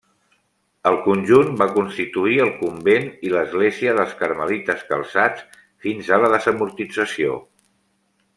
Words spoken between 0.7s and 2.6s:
El conjunt va constituir el